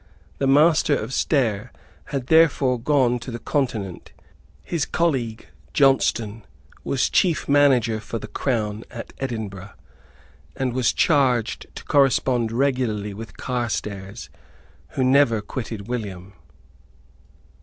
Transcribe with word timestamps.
The 0.39 0.47
Master 0.47 0.95
of 0.95 1.13
Stair 1.13 1.71
had 2.05 2.25
therefore 2.25 2.79
gone 2.79 3.19
to 3.19 3.29
the 3.29 3.37
Continent. 3.37 4.13
His 4.63 4.83
colleague, 4.83 5.49
Johnstone, 5.75 6.41
was 6.83 7.07
chief 7.07 7.47
manager 7.47 7.99
for 7.99 8.17
the 8.17 8.27
Crown 8.27 8.83
at 8.89 9.13
Edinburgh, 9.19 9.73
and 10.55 10.73
was 10.73 10.91
charged 10.91 11.67
to 11.75 11.83
correspond 11.85 12.51
regularly 12.51 13.13
with 13.13 13.37
Carstairs, 13.37 14.31
who 14.93 15.03
never 15.03 15.39
quitted 15.39 15.87
William. 15.87 16.33